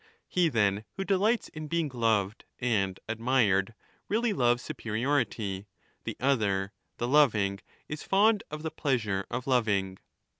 [0.01, 3.75] ]^ He, then, who delights in being loved and admired
[4.09, 5.67] really 30 loves superiority;
[6.05, 9.99] the other, the loving, is fond of the pleasure of loving.